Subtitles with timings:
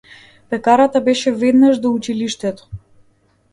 [0.53, 2.69] Пекарата беше веднаш до училиштето.